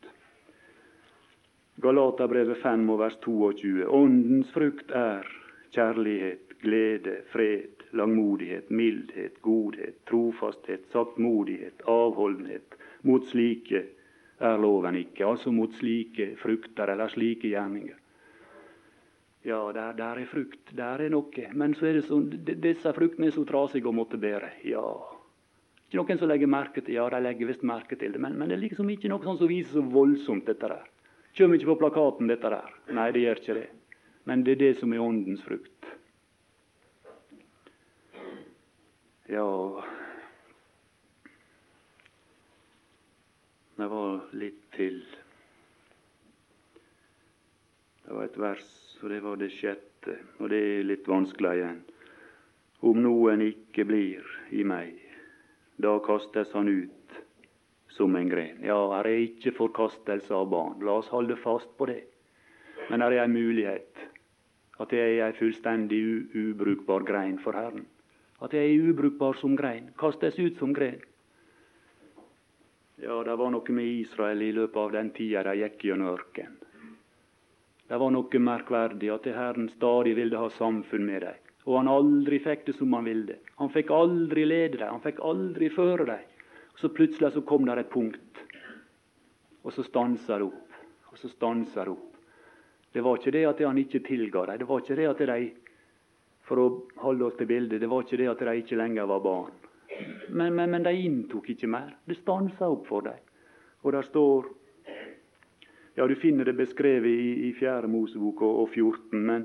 [1.83, 3.88] Galaterbrevet 5 og vers 22.
[3.91, 5.27] Åndens frukt er
[5.72, 12.76] kjærlighet, glede, fred, langmodighet, mildhet, godhet, trofasthet, saktmodighet, avholdenhet.
[13.02, 13.85] Mot slike
[14.40, 15.26] er loven ikke.
[15.26, 17.98] Altså mot slike frukter eller slike gjerninger.
[19.44, 21.48] Ja, der, der er frukt, der er noe.
[21.58, 24.52] Men så er det sånn, disse fruktene er så trasige å måtte bære.
[24.70, 24.85] Ja.
[25.90, 28.48] Ikke noen som legger merke til Ja, de legger visst merke til det, men, men,
[28.48, 30.87] det er liksom ikke noe sånn som viser så voldsomt dette der.
[31.37, 32.70] Kommer ikke på plakaten, dette der.
[32.94, 33.68] Nei, det gjør ikke det.
[34.24, 35.88] Men det er det som er åndens frukt.
[39.32, 39.48] Ja
[43.76, 45.00] Det var litt til.
[48.04, 48.68] Det var et vers,
[49.02, 51.80] og det var det sjette, og det er litt vanskelig igjen.
[52.87, 55.00] Om noen ikke blir i meg,
[55.82, 57.18] da kastes han ut
[57.96, 58.62] som en gren.
[58.62, 60.78] Ja, her er ikke forkastelse av barn.
[60.87, 62.02] La oss holde fast på det.
[62.90, 64.12] Men her er en mulighet.
[64.80, 67.85] At jeg er ei fullstendig ubrukbar grein for Herren.
[68.42, 69.90] At jeg er ubrukbar som grein.
[69.98, 71.02] Kastes ut som gren.
[73.02, 76.58] Ja, det var noe med Israel i løpet av den tida de gikk gjennom ørkenen.
[77.88, 81.40] Det var noe merkverdig at Herren stadig ville ha samfunn med dem.
[81.66, 83.37] Og han aldri fikk det som han ville.
[83.61, 86.22] Han fikk aldri lede dem, han fikk aldri føre dem.
[86.80, 88.40] Så plutselig så kom det et punkt,
[89.62, 90.78] og så stansa det opp.
[91.12, 92.12] Og så stansa det opp.
[92.92, 94.59] Det var ikke det at han ikke tilga dem.
[94.61, 95.50] Det var ikke det at de
[96.42, 96.66] for å
[97.05, 97.81] holde oss til bildet.
[97.81, 99.55] Det var ikke det at de ikke lenger var barn.
[100.28, 101.94] Men, men, men de inntok ikke mer.
[102.05, 103.20] Det stansa opp for dem.
[103.83, 104.50] Og der står
[105.94, 107.88] Ja, du finner det beskrevet i, i 4.
[107.92, 109.42] Mosebok og, og 14, men,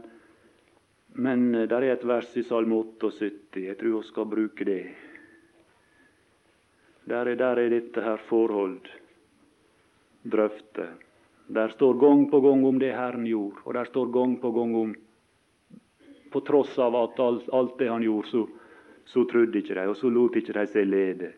[1.20, 3.60] men der er et vers i Salme 78.
[3.66, 4.84] Jeg tror vi skal bruke det.
[7.08, 8.88] Der er, der er dette her forhold
[10.24, 11.07] drøftet.
[11.48, 14.76] Der står gang på gang om det Herren gjorde, og der står gang på gang
[14.76, 14.96] om
[16.32, 18.42] på tross av at alt, det han gjorde, så,
[19.06, 21.32] så trodde ikke de, og så lot ikke de seg lede.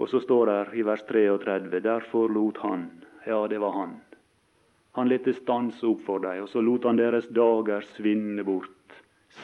[0.00, 2.88] Og så står det i vers 33 derfor lot han,
[3.26, 3.94] ja, det var han.
[4.96, 8.72] Han lot det stanse opp for dem, og så lot han deres dager svinne bort.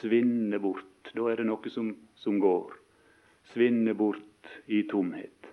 [0.01, 1.13] Svinne bort.
[1.13, 2.73] Da er det noe som, som går.
[3.53, 5.51] Svinne bort i tomhet.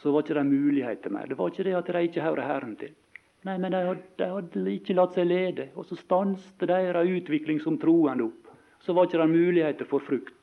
[0.00, 1.28] Så var ikke det muligheter mer.
[1.28, 2.94] Det var ikke det at de ikke hører Herren til.
[3.42, 7.60] Nei, men de hadde, de hadde ikke latt seg lede, og så stanset deres utvikling
[7.64, 8.50] som troende opp.
[8.84, 10.36] Så var ikke det muligheter for frukt.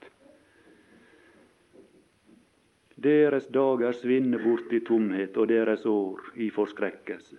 [2.97, 7.38] Deres dager svinner bort i tomhet, og deres år i forskrekkelse.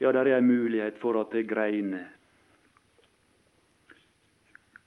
[0.00, 2.08] Ja, der er en mulighet for at det greiner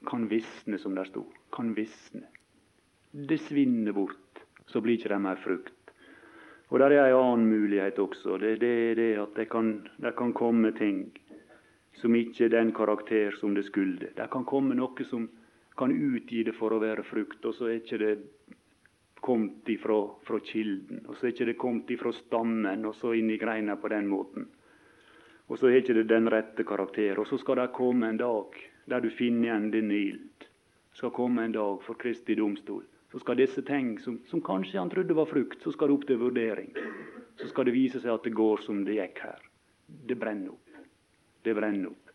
[0.08, 1.28] kan visne, som der sto.
[1.54, 2.26] Kan visne.
[3.12, 5.77] Det svinner bort, så blir ikke det mer frukt.
[6.68, 8.38] Og der er ei annen mulighet også.
[8.42, 11.06] Det er det, at det kan, det kan komme ting
[11.98, 14.12] som ikke er den karakter som det skulle.
[14.16, 15.30] Det kan komme noe som
[15.78, 18.14] kan utgi det for å være frukt, og så er ikke det
[19.22, 21.06] kommet ifra, fra kilden.
[21.08, 24.10] Og så er ikke det kommet ifra stammen og så inn i greina på den
[24.10, 24.48] måten.
[25.48, 27.20] Og så er ikke det den rette karakter.
[27.20, 30.46] Og så skal det komme en dag der du finner igjen din ild.
[30.92, 32.84] Det skal komme en dag for Kristi domstol.
[33.12, 36.08] Så skal disse ting som, som kanskje han trodde var frukt, så skal det opp
[36.10, 36.74] til vurdering.
[37.40, 39.46] Så skal det vise seg at det går som det gikk her.
[39.88, 40.82] Det brenner opp.
[41.44, 42.12] Det brenner opp.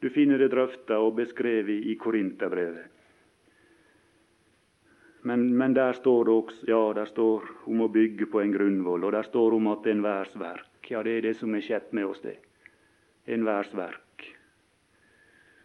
[0.00, 2.92] Du finner det drøfta og beskrevet i Korinterbrevet.
[5.26, 9.08] Men, men, der står det også ja, der står om å bygge på en grunnvoll,
[9.08, 10.90] og der står om at er enhvers verk.
[10.92, 12.36] Ja, det er det som er skjedd med oss, det.
[13.26, 14.28] Enhvers verk.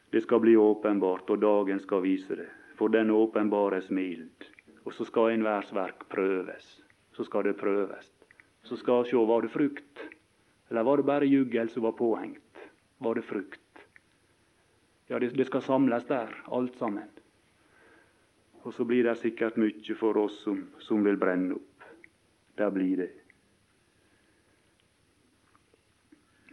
[0.09, 2.47] Det skal bli åpenbart, og dagen skal vise det.
[2.79, 4.49] For den åpenbares med ild.
[4.85, 6.81] Og så skal enhvers verk prøves.
[7.13, 8.11] Så skal det prøves.
[8.63, 10.03] Så skal se var det frukt,
[10.69, 12.61] eller var det bare juggel som var påhengt.
[12.97, 13.85] Var det frukt?
[15.07, 17.09] Ja, det, det skal samles der, alt sammen.
[18.61, 21.89] Og så blir det sikkert mye for oss som, som vil brenne opp.
[22.55, 23.09] Der blir det.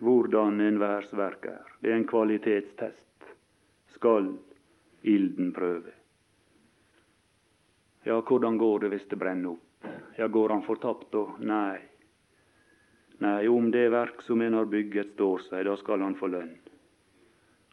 [0.00, 1.70] Hvordan enhvers verk er.
[1.82, 3.30] Det er en kvalitetstest.
[3.94, 4.32] Skal
[5.02, 5.97] ilden prøve.
[8.06, 9.88] Ja, hvordan går det hvis det brenner opp?
[10.18, 11.24] Ja, går han fortapt da?
[11.38, 11.78] Nei.
[13.18, 16.54] Nei, om det verk som en har bygget, står seg, da skal han få lønn.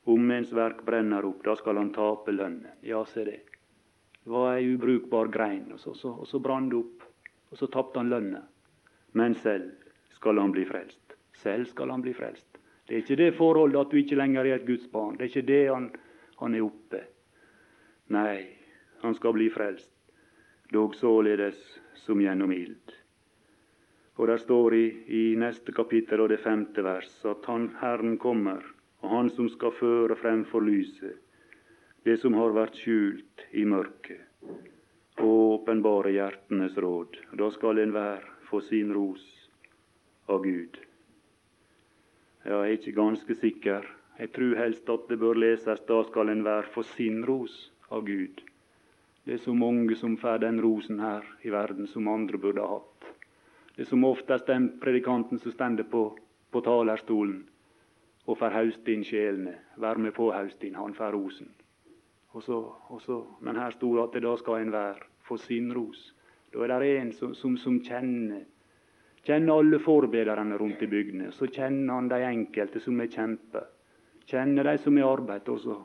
[0.10, 2.74] Om ens verk brenner opp, da skal han tape lønnen.
[2.86, 3.40] Ja, se det.
[4.24, 7.06] Det var ei ubrukbar grein, og så, så, så brann det opp.
[7.54, 8.42] Og så tapte han lønna.
[9.14, 9.72] Men selv
[10.18, 11.14] skal han bli frelst.
[11.42, 12.58] Selv skal han bli frelst.
[12.86, 15.18] Det er ikke det forholdet at du ikke lenger er et Guds barn.
[15.18, 15.90] Det er ikke det han,
[16.42, 17.02] han er oppe.
[18.14, 18.38] Nei,
[19.02, 19.90] han skal bli frelst,
[20.76, 21.58] dog således
[22.06, 22.94] som gjennom ild.
[24.16, 28.64] Og der står i, i neste kapittel og det femte vers at han, Herren kommer,
[29.04, 31.18] og han som skal føre frem for lyset,
[32.06, 34.22] det som har vært skjult i mørket,
[35.20, 37.20] og åpenbare hjertenes råd.
[37.40, 39.26] Da skal enhver få sin ros
[40.30, 40.80] av Gud.
[42.46, 43.88] Jeg er ikke ganske sikker.
[44.20, 47.56] Jeg tror helst at det bør leses da skal enhver få sin ros
[47.90, 48.44] av Gud.
[49.26, 52.78] Det er så mange som får den rosen her i verden som andre burde ha
[52.78, 53.08] hatt.
[53.76, 56.08] Det er som oftest den predikanten som stender på,
[56.52, 57.40] på talerstolen
[58.26, 61.50] og får hauste inn sjelene, Vær med på hauste inn, han får rosen.
[62.34, 62.60] Og så,
[62.90, 66.14] og så, men her sto det at da skal enhver få sin ros.
[66.54, 68.46] Da er det en som, som, som kjenner
[69.26, 71.32] kjenner alle forbederne rundt i bygdene.
[71.34, 73.66] Så kjenner han de enkelte som er kjemper.
[74.30, 75.50] Kjenner de som er arbeid.
[75.50, 75.78] Og så,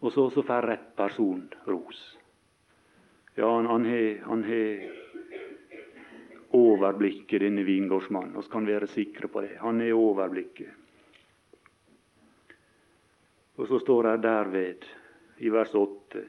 [0.00, 2.00] og så, så får rett person ros.
[3.34, 4.90] Ja, han, har,
[6.50, 8.36] overblikket, denne vingårdsmannen.
[8.36, 9.58] Vi kan være sikre på det.
[9.60, 10.72] Han har overblikket.
[13.60, 14.84] Og så står det derved,
[15.38, 16.22] i vers 8,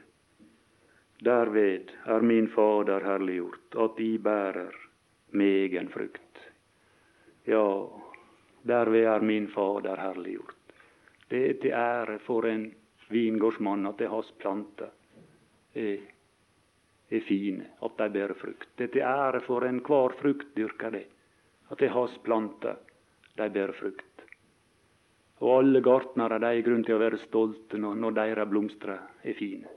[1.24, 4.76] derved er min Fader herliggjort, at de bærer
[5.32, 6.42] megen frukt.
[7.48, 7.88] Ja,
[8.68, 10.56] derved er min Fader herliggjort.
[11.30, 12.68] Det er til ære for en
[13.12, 14.90] vingårdsmann at hans planter
[15.74, 16.00] er,
[17.10, 18.70] er fine, at de bærer frukt.
[18.76, 21.04] Det er til ære for enhver fruktdyrker det,
[21.70, 22.80] at det hans planter
[23.38, 24.08] de bærer frukt.
[25.42, 29.38] Og alle gartnere de har grunn til å være stolte når, når deres blomster er
[29.38, 29.70] fine.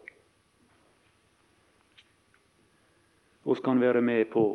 [3.45, 4.45] Vi kan være med på,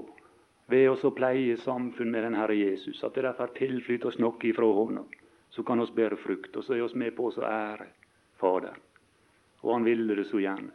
[0.70, 4.38] ved oss å pleie samfunn med den Herre Jesus, at det derfor tilflyter oss noe
[4.46, 5.04] ifra Hånda.
[5.50, 7.86] Så kan oss bære frukt, og så er vi med på å ære
[8.40, 8.78] Fader.
[9.60, 10.72] Og Han ville det så gjerne.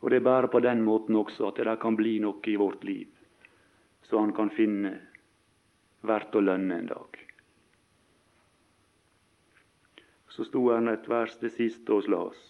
[0.00, 2.84] Og det er bare på den måten også at det kan bli noe i vårt
[2.84, 3.08] liv,
[4.02, 4.96] så Han kan finne
[6.06, 7.26] verdt å lønne en dag.
[10.36, 12.40] så sto han et vers det siste oss las.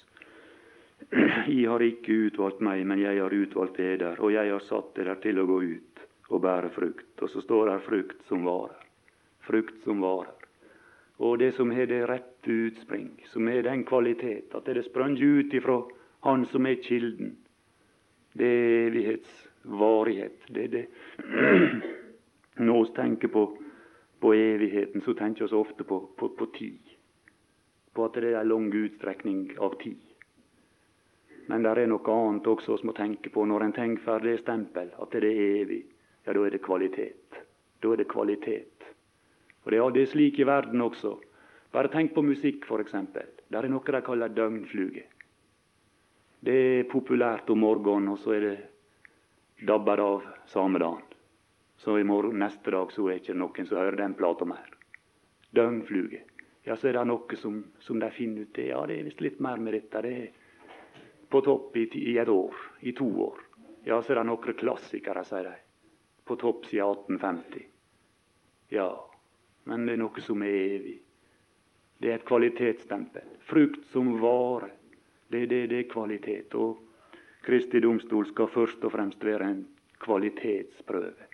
[1.59, 5.21] I har ikke utvalgt meg, men jeg har utvalgt eder, og jeg har satt eder
[5.23, 6.03] til å gå ut
[6.35, 7.13] og bære frukt.
[7.23, 8.83] Og så står det frukt som varer.
[9.47, 10.46] Frukt som varer.
[11.19, 15.55] Og det som har det rette utspring, som har den kvalitet at det sprang ut
[15.55, 15.83] ifra
[16.27, 17.37] Han som er kilden.
[18.33, 20.41] Det er evighetsvarighet.
[20.49, 20.87] Det er det.
[22.67, 23.59] Når vi tenker på,
[24.21, 26.97] på evigheten, så tenker vi ofte på, på, på tid
[27.97, 30.01] på at det er en lang utstrekning av tid.
[31.49, 34.91] Men det er noe annet også vi må tenke på når en tenker ferdig stempel,
[34.93, 35.83] at det er evig.
[36.27, 37.39] Ja, da er det kvalitet.
[37.83, 38.76] Da er det kvalitet.
[39.67, 41.17] Og Det er slik i verden også.
[41.73, 42.95] Bare tenk på musikk, f.eks.
[43.51, 45.03] Der er noe de kaller døgnfluge.
[46.41, 51.03] Det er populært om morgenen, og så er det dabber av samme dagen.
[51.77, 54.71] Så i morgen, neste dag så er det ikke noen som hører den plata mer.
[55.53, 56.23] Døgnfluge
[56.67, 58.59] ja, så er det noe som, som de finner ut.
[58.59, 60.01] Ja, det er visst litt mer med dette.
[60.03, 63.39] Det er på topp i, i, et år, i to år.
[63.87, 65.53] Ja, så er det noen klassikere, sier de.
[66.27, 66.91] På topp siden
[67.21, 67.69] 1850.
[68.75, 68.89] Ja,
[69.67, 70.97] men det er noe som er evig.
[71.99, 73.25] Det er et kvalitetsstempel.
[73.49, 74.71] Frukt som vare.
[75.29, 76.55] Det, det, det er kvalitet.
[76.55, 76.79] Og
[77.47, 79.65] Kristi domstol skal først og fremst være en
[80.05, 81.31] kvalitetsprøve.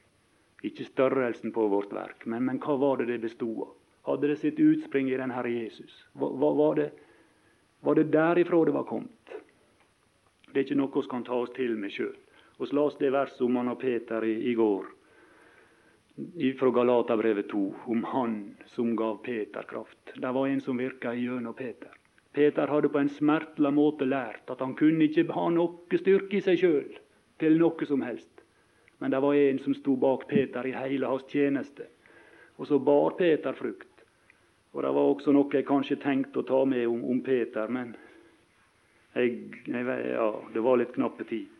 [0.62, 3.72] Ikke størrelsen på vårt verk, men, men hva var det det bestod av?
[4.07, 5.93] Hadde det sitt utspring i den Herre Jesus?
[6.18, 6.89] Hva, hva, var, det,
[7.87, 9.35] var det derifra det var kommet?
[10.51, 12.14] Det er ikke noe vi kan ta oss til med sjøl.
[12.59, 14.87] Vi las det verset om og Peter i, i går,
[16.58, 20.12] fra Galaterbrevet 2, om han som gav Peter kraft.
[20.14, 21.90] Det var en som virka gjennom Peter.
[22.32, 26.44] Peter hadde på en smertelig måte lært at han kunne ikke ha noe styrke i
[26.44, 27.00] seg sjøl
[27.40, 28.44] til noe som helst.
[28.98, 31.88] Men det var en som sto bak Peter i hele hans tjeneste.
[32.56, 33.88] Og så bar Peter frukt.
[34.72, 37.92] Og det var også noe jeg kanskje tenkte å ta med om, om Peter, men
[39.12, 39.34] jeg,
[39.66, 41.50] jeg, ja, det var litt knappe tid.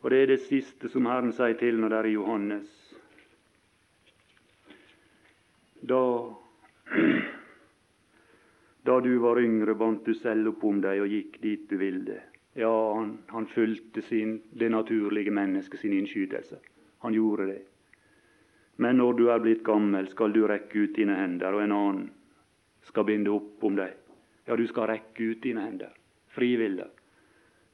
[0.00, 2.87] Og det er det siste som Herren sier til når det er Johannes.
[5.80, 6.02] Da
[8.88, 12.20] da du var yngre, bandt du selv opp om deg og gikk dit du ville.
[12.58, 16.56] Ja, han, han fulgte sin, det naturlige mennesket sin innskytelse.
[17.04, 17.60] Han gjorde det.
[18.80, 22.04] Men når du er blitt gammel, skal du rekke ut dine hender, og en annen
[22.88, 23.92] skal binde opp om deg.
[24.48, 25.92] Ja, du skal rekke ut dine hender,
[26.32, 26.88] frivillig.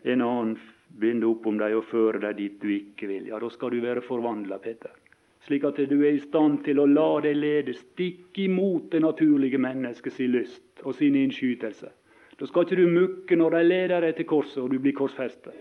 [0.03, 3.29] En annen binde opp om deg og føre deg dit du ikke vil.
[3.31, 4.97] Ja, da skal du være forvandla, Peter.
[5.45, 9.61] Slik at du er i stand til å la deg lede stikk imot det naturlige
[9.61, 11.91] menneskets lyst og sin innskytelse.
[12.39, 15.53] Da skal ikke du mukke når de leder deg til korset og du blir korsfestet.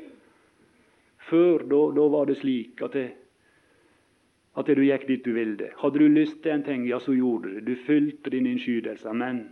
[1.27, 3.09] Før da, da var det slik at det,
[4.55, 5.69] at du gikk dit du ville.
[5.81, 7.65] Hadde du lyst til en ting, ja, så gjorde du det.
[7.67, 9.13] Du fylte din innskytelse.
[9.17, 9.47] Men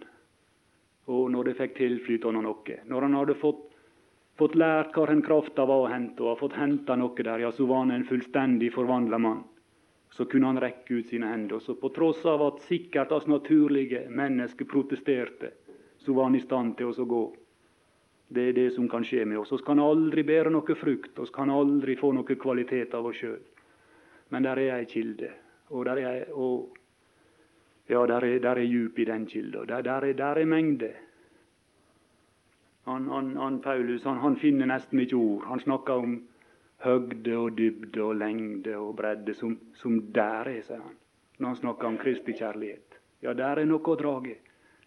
[1.11, 3.63] og når det fikk tilflyte noe, når han hadde fått,
[4.38, 7.65] fått lært hvor krafta var å hente, og har fått henta noe der, ja, så
[7.65, 9.41] var han en fullstendig forvandla mann.
[10.12, 11.55] Så kunne han rekke ut sine hender.
[11.55, 15.53] Og Så på tross av at sikkert hans naturlige mennesker protesterte,
[15.97, 17.24] så var han i stand til å gå.
[18.32, 19.51] Det er det som kan skje med oss.
[19.51, 23.41] Vi kan aldri bære noe frukt, vi kan aldri få noe kvalitet av oss sjøl.
[24.32, 25.32] Men der er ei kilde,
[25.70, 26.78] og der er, og,
[27.91, 29.66] ja, der er, der er djup i den kilda.
[29.68, 30.93] Der, der, er, der er mengde.
[32.88, 35.43] Han, han, han Paulus han, han, finner nesten ikke ord.
[35.49, 36.16] Han snakker om
[36.84, 40.97] høgde og dybde og lengde og bredde som, som der er, sier han.
[41.38, 42.99] Når han snakker om Kristi kjærlighet.
[43.21, 44.38] Ja, der er noe å drage.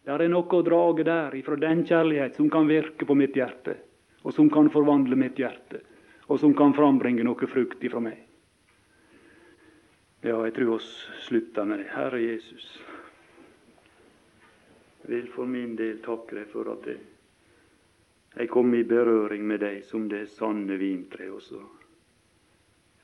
[0.05, 3.79] Der er noe å drage der ifra den kjærlighet som kan virke på mitt hjerte,
[4.23, 5.81] og som kan forvandle mitt hjerte,
[6.29, 8.19] og som kan frambringe noe frukt ifra meg.
[10.25, 10.91] Ja, jeg tror oss
[11.27, 11.89] slutter med det.
[11.93, 12.69] Herre Jesus,
[15.05, 19.83] jeg vil for min del takke deg for at jeg, kom i berøring med deg
[19.85, 21.61] som det sanne vintre, og så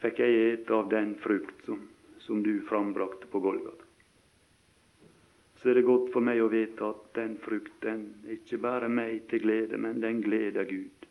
[0.00, 1.82] fikk jeg ete av den frukt som,
[2.18, 3.84] som du frambrakte på Golgata.
[5.60, 9.42] Så er det godt for meg å vite at den frukten ikke bare meg til
[9.44, 11.04] glede, men den gleder Gud.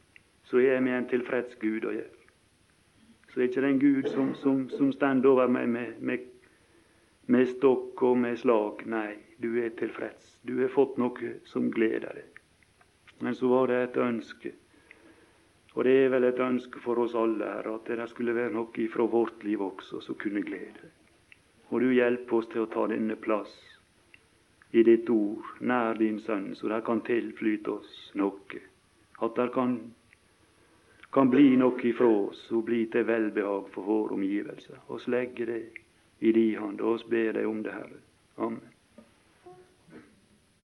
[0.50, 2.16] Så er jeg med en tilfreds Gud å gjøre.
[3.30, 6.26] Så er ikke den Gud som, som, som stender over meg med, med,
[7.30, 8.82] med, stokk og med slag.
[8.90, 10.40] Nei, du er tilfreds.
[10.42, 12.42] Du har fått noe som gleder deg.
[13.22, 14.56] Men så var det et ønske,
[15.76, 18.88] og det er vel et ønske for oss alle her, at det skulle være noe
[18.94, 20.90] fra vårt liv også som kunne glede.
[21.70, 23.54] Og du hjelper oss til å ta denne plass
[24.72, 28.62] i ditt ord nær din sønn, så det kan tilflyte oss noe.
[29.22, 29.78] At det kan
[31.12, 34.78] kan bli noe ifra oss og bli til velbehag for våre omgivelser.
[34.94, 35.62] Oss legger det
[36.20, 38.02] i di hand, og oss ber deg om det, Herre.
[38.38, 38.79] Amen.